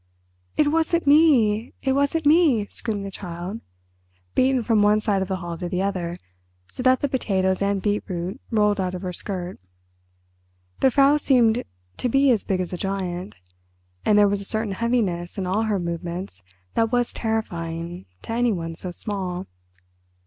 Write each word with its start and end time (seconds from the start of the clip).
"It 0.57 0.69
wasn't 0.71 1.05
me—it 1.05 1.91
wasn't 1.91 2.25
me!" 2.25 2.65
screamed 2.71 3.05
the 3.05 3.11
Child, 3.11 3.61
beaten 4.33 4.63
from 4.63 4.81
one 4.81 4.99
side 4.99 5.21
of 5.21 5.27
the 5.27 5.35
hall 5.35 5.59
to 5.59 5.69
the 5.69 5.83
other, 5.83 6.15
so 6.65 6.81
that 6.81 7.01
the 7.01 7.07
potatoes 7.07 7.61
and 7.61 7.83
beetroot 7.83 8.41
rolled 8.49 8.81
out 8.81 8.95
of 8.95 9.03
her 9.03 9.13
skirt. 9.13 9.59
The 10.79 10.89
Frau 10.89 11.17
seemed 11.17 11.63
to 11.97 12.09
be 12.09 12.31
as 12.31 12.45
big 12.45 12.61
as 12.61 12.73
a 12.73 12.77
giant, 12.77 13.35
and 14.03 14.17
there 14.17 14.27
was 14.27 14.41
a 14.41 14.43
certain 14.43 14.73
heaviness 14.73 15.37
in 15.37 15.45
all 15.45 15.65
her 15.65 15.77
movements 15.77 16.41
that 16.73 16.91
was 16.91 17.13
terrifying 17.13 18.07
to 18.23 18.31
anyone 18.31 18.73
so 18.73 18.89
small. 18.89 19.45